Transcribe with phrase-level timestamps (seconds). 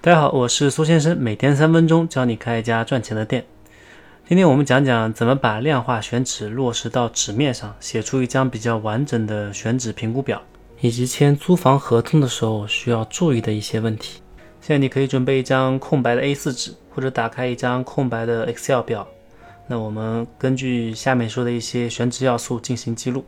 [0.00, 3.44] 大家好，我是苏先生，每天三分钟教你开一家赚钱的店。
[4.28, 10.40] 今天我们讲讲怎么把量化选址落实到纸面上，写出一张比较完整的选址评估表，
[10.80, 14.22] 以及签租房合同的时候需要注意的一些问题。
[14.60, 19.04] 现在你可以准备一张空白的 A4 纸，或者打开一张空白的 Excel 表。
[19.66, 23.24] 那我们根据下面说的一些选址要素进行记录。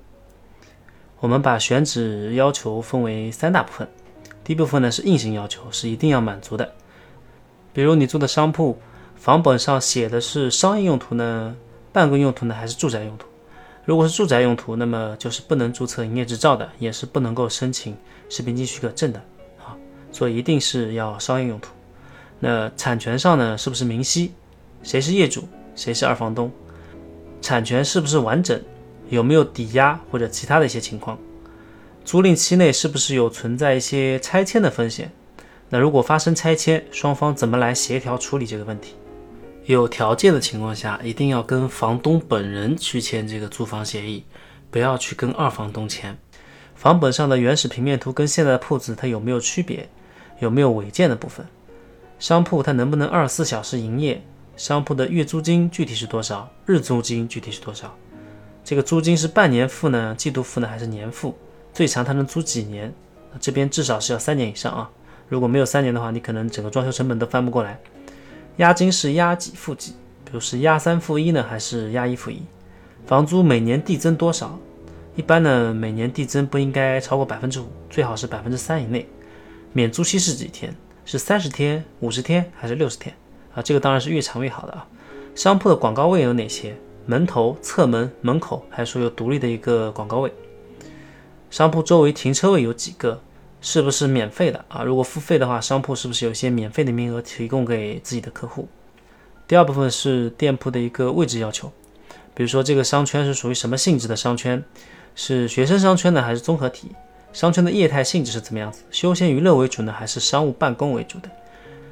[1.18, 3.88] 我们把选址要求分为三大部分。
[4.42, 6.72] 第一部分呢是硬性要求，是一定要满足的。
[7.72, 8.78] 比如你做的商铺，
[9.16, 11.54] 房本上写的是商业用途呢、
[11.92, 13.26] 办公用途呢，还是住宅用途？
[13.84, 17.96] 如果是住宅用途，那么就是不能注册营业执照的，也是不能够申请
[18.28, 19.18] 食品经许可证的
[19.58, 19.76] 啊。
[20.12, 21.70] 所以一定是要商业用途。
[22.38, 24.32] 那产权上呢，是不是明晰？
[24.82, 25.44] 谁是业主？
[25.76, 26.50] 谁是二房东？
[27.40, 28.60] 产权是不是完整？
[29.08, 31.18] 有没有抵押或者其他的一些情况？
[32.04, 35.12] 租赁期内是不是有存在一些拆迁的风险？
[35.68, 38.94] 那如果发生拆迁，双方怎么来协调处理这个问题？
[39.66, 44.24] 有条件的情况下，一定要跟房东本人去签这个租房协议，
[44.70, 46.18] 不要去跟二房东签。
[46.74, 49.88] 房本上的原始平面图跟现在的铺子它有没有区别？
[50.40, 51.46] 有没有违建的部分？
[52.18, 54.20] 商铺它能不能二十四小时营业？
[54.56, 56.50] 商铺的月租金具体是多少？
[56.66, 57.94] 日租金具体是多少？
[58.64, 60.14] 这个租金是半年付呢？
[60.18, 60.66] 季度付呢？
[60.66, 61.36] 还是年付？
[61.80, 62.92] 最长它能租几年？
[63.40, 64.90] 这边至少是要三年以上啊！
[65.30, 67.80] 如果没有三年的话，你可能整个装修成本都翻不过来。
[68.58, 69.92] 押金是押几付几？
[70.26, 72.42] 比如是押三付一呢，还是押一付一？
[73.06, 74.58] 房租每年递增多少？
[75.16, 79.08] 一般呢，每年递增不应该超过百分之五，最好是百分之三以内。
[79.72, 80.76] 免租期是几天？
[81.06, 83.16] 是三十天、五十天还是六十天？
[83.54, 84.86] 啊，这个当然是越长越好的啊。
[85.34, 86.76] 商铺的广告位有哪些？
[87.06, 90.30] 门头、侧门、门口，还是说有独立的一个广告位？
[91.50, 93.20] 商铺周围停车位有几个？
[93.60, 94.82] 是不是免费的啊？
[94.82, 98.68] 如果付费的话，商铺是不是有一些免费的名额提供给自己的客户？
[99.46, 101.70] 第二部分是店铺的一个位置要求，
[102.34, 104.64] 比如说这个商圈是属于什么性质的商圈？
[105.14, 106.92] 是学生商圈呢，还是综合体？
[107.32, 108.82] 商圈的业态性质是怎么样子？
[108.90, 111.28] 休闲娱乐为主呢，还是商务办公为主的？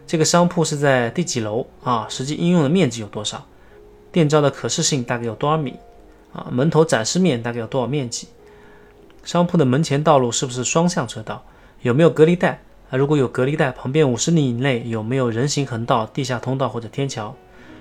[0.06, 2.06] 这个商铺是在第几楼啊？
[2.08, 3.44] 实际应用的面积有多少？
[4.10, 5.75] 店招的可视性大概有多少米？
[6.32, 8.28] 啊，门头展示面大概有多少面积？
[9.28, 11.44] 商铺的门前道路是不是双向车道？
[11.82, 12.96] 有没有隔离带啊？
[12.96, 17.36] 如果有隔离带，旁边五十米以内有没有人行横道、地下通道或者天桥？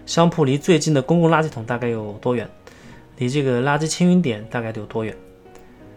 [0.05, 2.49] 商铺离最近的公共垃圾桶大概有多远？
[3.15, 5.15] 离这个垃圾清运点大概有多远？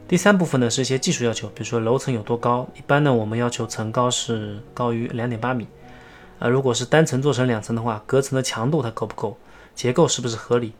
[0.06, 2.68] 第三部分呢是一些技术要求，比如说楼层有多高？
[2.76, 5.66] 一般呢我们要求层高是高于两点八米。
[6.38, 9.36] 啊，如果是单层做成两层的话，隔层的强度它够不够？
[9.74, 10.74] 结构是不是合理？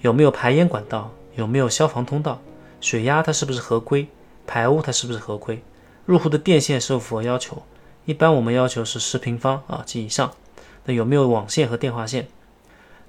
[0.00, 1.12] 有没有排烟管道？
[1.36, 2.42] 有没有消防通道？
[2.80, 4.08] 水压它是不是合规？
[4.46, 5.62] 排污它是不是合规？
[6.06, 7.62] 入户的电线是否符合要求？
[8.06, 10.32] 一般我们要求是十平方啊及以上。
[10.86, 12.26] 那有没有网线和电话线？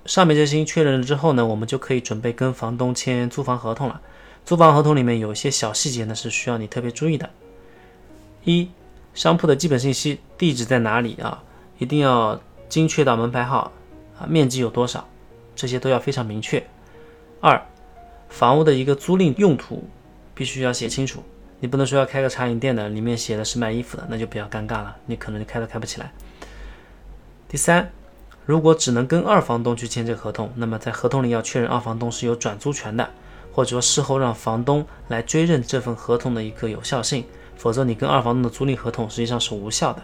[0.05, 4.01] 上面这些确认了之后呢，我们就可以准备跟房东签租房合同了。
[4.45, 7.29] 租房合同里面有一些小细节呢是需要你特别注意的。
[8.43, 8.69] 一、
[9.13, 11.43] 商铺的基本信息，地址在哪里啊？
[11.77, 13.71] 一定要精确到门牌号
[14.19, 15.07] 啊，面积有多少，
[15.55, 16.61] 这些都要非常明确。
[17.39, 17.63] 二、
[18.31, 19.83] 房屋的一个租赁用途
[20.33, 21.21] 必须要写清楚，
[21.59, 26.11] 你不能说要开个茶饮店的，里面写的是卖衣服的，那就比较尴尬了，你可能就开都开不起来。
[27.49, 27.91] 第三，
[28.45, 33.11] 如果只能跟二房东去签这个合同，那么在合同里要确认二房东是有转租权的，
[33.51, 37.25] 或者说事后让房东来追认这份合同的一个有效性，
[37.57, 40.01] 否则你跟二房东的租赁合同实际上是无效的。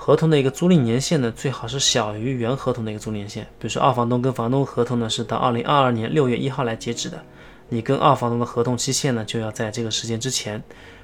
[0.00, 3.42] 合同的一个租赁年限呢，最好是小于原合同的一个租赁年限。
[3.58, 7.20] 比如说，二房东跟房东合同呢是到二零二二年六月一号来截止的，
[7.68, 10.62] 你跟二房东的合同期限呢就要在这个时间之前，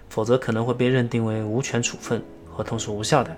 [0.09, 3.37] 否则可能会被认定为无权处分，合同是无效的。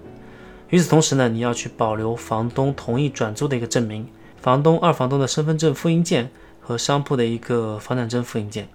[0.68, 4.06] 与此同时呢，你要去保留房东同意转租的一个证明，
[4.40, 6.30] 房东、二房东的身份证复印件
[6.60, 8.68] 和商铺的一个房产证复印件。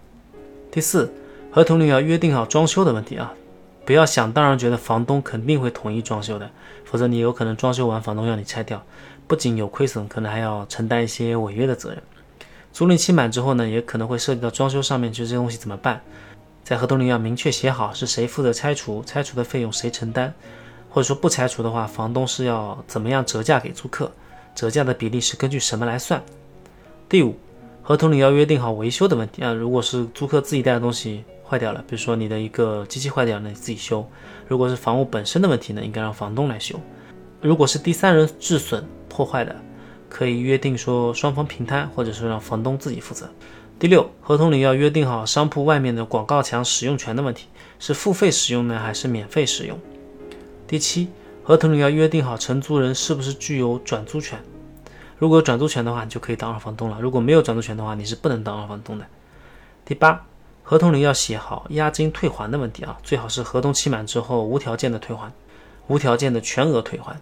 [0.72, 1.14] 第四，
[1.52, 3.32] 合同里要约定好装修的问题啊。
[3.92, 6.50] 不要想当然觉得房东肯定会同意装修的，
[6.86, 8.82] 否则你有可能装修完房东要你拆掉，
[9.28, 12.02] 不仅有亏损，可能还要承担一些违约的责任。
[12.72, 16.02] 租赁期满之后呢，也可能会涉及到装修上面，就这些东西怎么办？
[16.64, 20.34] 在合同里要明确写好是谁负责拆除，拆除的费用谁承担，
[20.90, 24.10] 或者说不拆除的话，房东是要怎么样折价给租客，
[24.56, 26.24] 折价的比例是根据什么来算？
[27.10, 27.36] 第五，
[27.84, 31.26] 合同里要约定好维修的问题啊，如果是租客自己带的东西。
[31.52, 34.06] 坏掉了，比如说你的一个机器坏掉了，你自己修；
[34.48, 36.78] 如果是房屋本身的问题呢，应该让房东来修；
[37.42, 39.54] 如果是第三人致损破坏的，
[40.08, 43.30] 可以约定说双方平摊，或者说让房东自己负责。
[43.78, 47.48] 第六，合同里要约定好商铺外面的广告墙使用权的问题，
[47.80, 49.78] 是付费使用呢，还是免费使用？
[50.66, 51.10] 第七，
[51.44, 54.40] 合同里要约定好承租人是不是具有转租权。
[55.18, 59.06] 如果有转租权的话，你就可以当二房东了；如果没有转租权的话，你是不能当二房东的。
[59.84, 60.26] 第八，
[60.72, 65.30] 合同里要写好押金退还的问题啊，最好是合同期满之后无条件的退还，
[65.88, 67.20] 无条件的全额退还，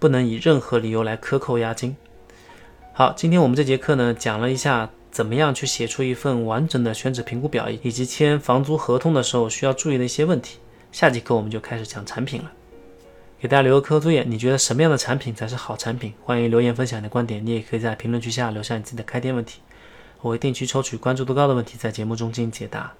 [0.00, 1.96] 不能以任何理由来克扣押金。
[2.92, 10.58] 好，今天我们这节课呢，讲了一下怎么样去写出一份完整的选址评估表，以及签房租合同的时候需要注意的一些问题。
[10.90, 12.50] 下节课我们就开始讲产品了。
[13.38, 16.12] 给大家留个课后作业，你觉得什么样的产品才是好产品？
[16.24, 19.60] 欢迎留言分享你的观点，你也可以在评论区下留下你自己的开店问题。
[20.22, 22.92] 我会定期抽取关注度高的问题，在节目中进行解答。